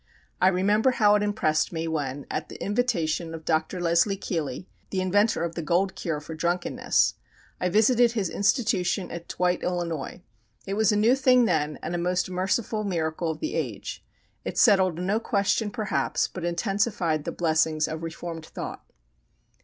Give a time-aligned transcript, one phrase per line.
[0.41, 3.79] I remember how it impressed me, when, at the invitation of Dr.
[3.79, 7.13] Leslie Keeley, the inventor of the "Gold Cure" for drunkenness,
[7.59, 10.07] I visited his institution at Dwight, Ill.
[10.65, 14.03] It was a new thing then and a most merciful miracle of the age.
[14.43, 18.83] It settled no question, perhaps, but intensified the blessings of reformed thought.